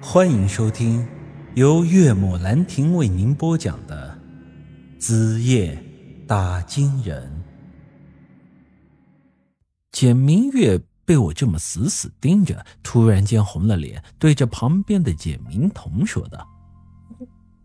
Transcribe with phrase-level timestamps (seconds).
[0.00, 1.06] 欢迎收听
[1.54, 4.18] 由岳母兰亭为您播讲的
[5.00, 5.82] 《子夜
[6.26, 7.44] 打金人》。
[9.90, 16.46] 简明月被我这么死死盯着，突然间红了脸，对着旁边的简明彤说道：“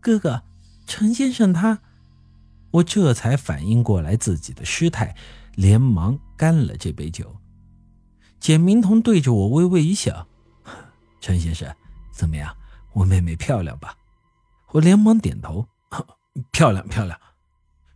[0.00, 0.42] 哥哥，
[0.86, 1.80] 陈先生他……”
[2.72, 5.14] 我这才反应过来自己的失态，
[5.54, 7.36] 连忙干了这杯酒。
[8.40, 10.26] 简明彤对着我微微一笑
[11.20, 11.70] ：“陈先生。”
[12.12, 12.54] 怎么样，
[12.92, 13.96] 我妹妹漂亮吧？
[14.70, 15.66] 我连忙点头，
[16.52, 17.18] 漂亮漂亮。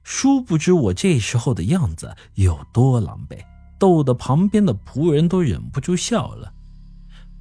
[0.02, 3.44] 殊不知我这时候的样子有多狼狈，
[3.78, 6.52] 逗得旁边的仆人都忍不住笑了。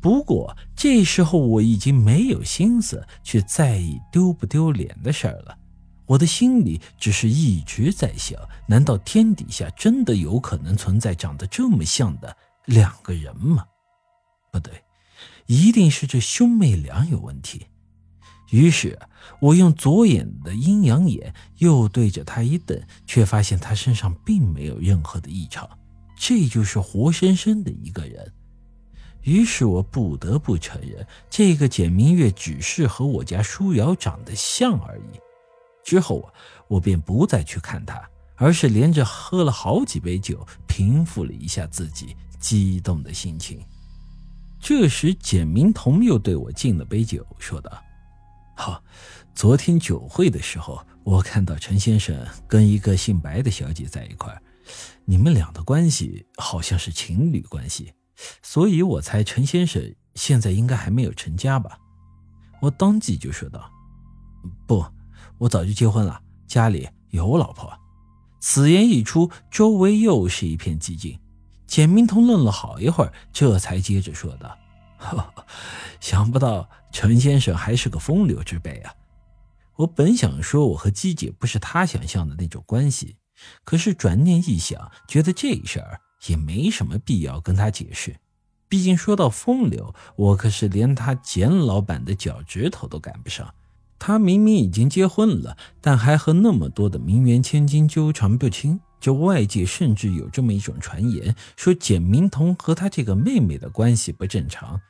[0.01, 5.57] 不过这时候我已经没有心思去在意丢不丢脸的事儿了，
[6.05, 13.65] 我的心里只是一直在想：难道天底下真的有可能存在长得这么像的两个人吗？
[14.51, 14.84] 不对。
[15.47, 17.67] 一定是这兄妹俩有问题。
[18.51, 18.97] 于是，
[19.41, 25.67] 我用左眼的阴阳眼又对着他一瞪，却发现他身上并没有任何的异常，
[26.15, 28.31] 这就是活生生的一个人。
[29.23, 35.19] 于是我不得不承认，这个简明月只是和我家舒瑶长得像而已。
[35.83, 36.33] 之后啊，
[36.67, 37.99] 我便不再去看他，
[38.35, 43.59] 而是连着喝了好几杯酒，平复了一下自己激动的心情。
[44.67, 47.71] 这时，简明彤又对我敬了杯酒，说道
[48.57, 48.83] ：“好，
[49.35, 54.35] 昨天酒会的时候，我看到陈先生跟一个姓白的小姐在一块
[55.05, 57.93] 你们俩的关系好像是情侣关系，
[58.41, 61.77] 所以我猜陈先生现在应该还没有成家吧？”
[62.59, 63.69] 我当即就说道
[64.65, 64.83] ：“不，
[65.37, 67.71] 我早就结婚了，家里有老婆。”
[68.41, 71.19] 此言一出，周围又是一片寂静。
[71.67, 74.57] 简明通愣了好一会儿，这才接着说道
[75.99, 78.93] ：“想不到陈先生还是个风流之辈啊！
[79.77, 83.17] 我本想说我和姬姐不是他想象的那种关系，
[83.63, 88.15] 可是转念一想，觉得这事儿也没什么必要跟他解释。
[88.69, 93.53] 毕竟说到风流，我可是连他简老板的脚趾头都赶不上。
[93.99, 104.81] 他明明已经结婚了，但还和那么多的名媛千金纠缠不清。”就外界甚至有这么一种传言，说简明彤和他这个妹妹的关系不正常，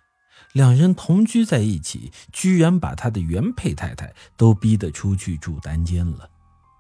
[0.53, 6.29] 两人同居在一起，居然把他的原配太太都逼得出去住单间了。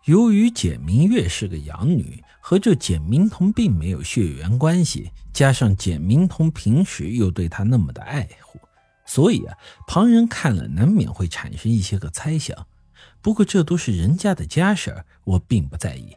[0.05, 8.57] 由于简明月是个养女，和这简明彤并没有血缘关系，加上简明彤平时又对她那么的爱护，
[9.05, 12.65] 所以啊，旁人看了难免会产生一些个猜想。
[13.21, 16.13] 不过这都是人家的家事儿，我并不在意。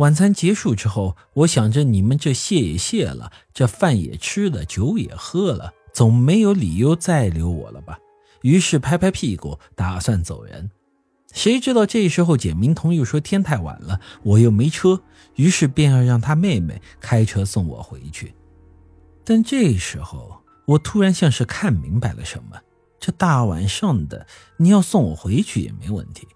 [0.00, 7.98] 晚餐结束之后，我想着你们这谢也谢了，这饭也吃了，酒也喝了，总没有理由再留我了吧？
[8.40, 10.70] 于是拍拍屁股，打算走人。
[11.34, 15.02] 谁知道这时候简明彤又说天太晚了，我又没车，
[15.34, 18.32] 于是便要让他妹妹开车送我回去。
[19.22, 22.58] 但这时候我突然像是看明白了什么，
[22.98, 26.26] 这大晚上的你要送我回去也没问题，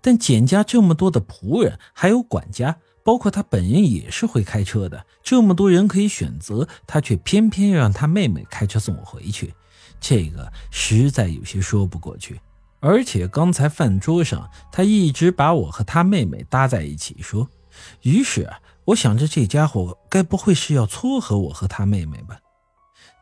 [0.00, 2.78] 但简家这么多的仆人，还有管家。
[3.08, 9.54] 包括他本人也是会开车的，这么多人可以选择，他却偏偏要让他妹妹开车送我回去，
[9.98, 12.38] 这个实在有些说不过去。
[12.80, 17.48] 而且刚才饭桌上，他一直把我和他妹妹搭在一起说，
[18.02, 18.46] 于是
[18.84, 22.38] 我想着这家伙该不会是要撮合我和他妹妹吧？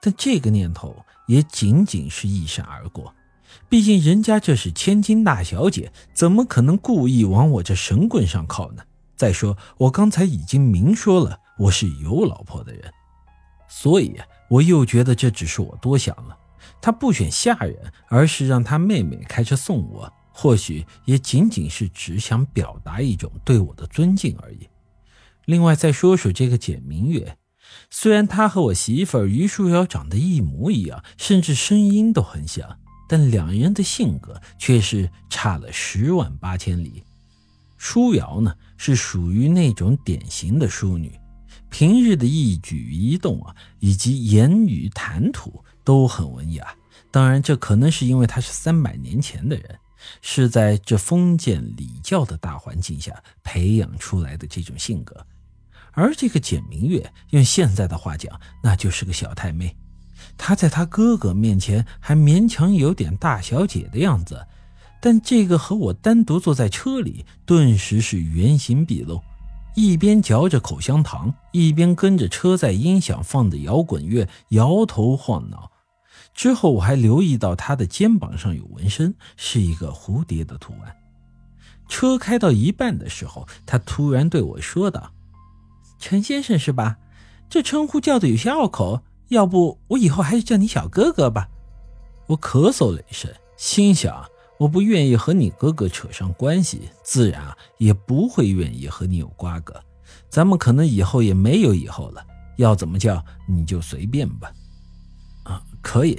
[0.03, 0.97] 但这个念头
[1.29, 3.15] 也仅仅是一闪而过，
[3.69, 8.83] 毕竟人家这是千金大小姐，怎么可能故意往我这神棍上靠呢？
[9.16, 12.93] 再说，我刚才已经明说了，我是有老婆的人，
[13.66, 14.15] 所以
[14.50, 16.37] 我又觉得这只是我多想了。
[16.82, 24.69] 他不选下人，而是让他妹妹开车送我，或许也仅仅是只想表达一种对我的尊敬而已。
[25.47, 27.38] 另外，再说说这个简明月，
[27.91, 37.05] 虽然他和我媳妇于书瑶长得一模一样，甚至声音都很像，但两人的性格却是差了十万八千里。
[37.76, 41.12] 舒瑶呢，是属于那种典型的淑女，
[41.70, 46.75] 平日的一举一动啊，以及言语谈吐都很文雅。
[47.11, 49.78] 当然，这可能是因为她是三百年前的人，
[50.20, 55.26] 是在这封建礼教的大环境下培养出来的这种性格。
[55.93, 59.75] 而这个简明月，用现在的话讲，那就是个小太妹。
[60.37, 64.46] 她在她哥哥面前还勉强有点大小姐的样子。
[65.00, 69.20] 但这个和我单独坐在车里，顿时是原形毕露，
[69.75, 75.70] 一边嚼着口香糖，一边跟着车载音响放的摇滚乐摇头晃脑。
[76.34, 80.96] 之后我还留意到他的肩膀上有纹身，是一个蝴蝶的图案。
[81.88, 85.12] 车开到一半的时候，他突然对我说道
[86.00, 86.96] ：“陈先生是吧？
[87.48, 91.48] 这称呼叫的有些拗口，要不我以后还是叫你小哥哥吧。”
[92.26, 94.26] 我咳嗽了一声，心想：
[94.58, 99.75] 我不愿意和你哥哥扯上关系，自然也不会愿意和你有瓜葛。
[100.29, 102.25] 咱们可能以后也没有以后了，
[102.56, 104.53] 要怎么叫你就随便吧。
[105.44, 106.19] 啊，可以。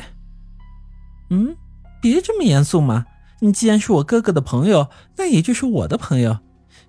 [1.29, 1.55] 嗯，
[2.01, 3.05] 别这么严肃嘛。
[3.39, 6.39] 你既然是我哥哥的朋友，那也就是我的朋友。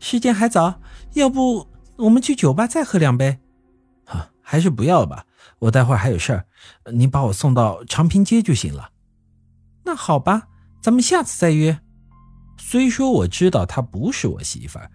[0.00, 0.80] 时间还早，
[1.14, 1.66] 要不
[1.96, 3.38] 我们去酒吧再喝两杯？
[4.04, 5.24] 哈，还是不要吧。
[5.58, 6.46] 我待会儿还有事儿，
[6.92, 8.90] 你把我送到长平街就行了。
[9.84, 10.46] 那好吧，
[10.80, 11.80] 咱们下次再约。
[12.58, 14.90] 虽说我知道她不是我媳妇儿，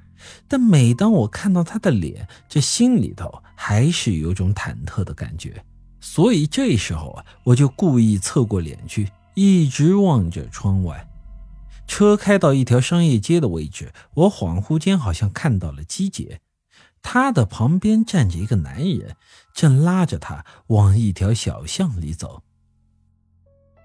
[0.48, 5.64] 但每当我看到她的脸，这心里头还是有种忐忑的感觉。
[6.00, 11.08] 所以这时候啊，我就故意侧过脸去，一直望着窗外。
[11.88, 16.42] 车开到一条商业街的位置，我恍惚间好像看到了姬姐，
[17.02, 19.16] 她的旁边站着一个男人，
[19.54, 22.44] 正拉着她往一条小巷里走。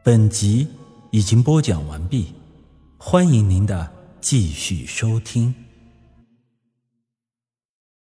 [0.03, 0.69] 本集
[1.11, 2.35] 已经播讲完毕，
[2.99, 3.91] 欢迎您的
[4.21, 5.55] 继续收听。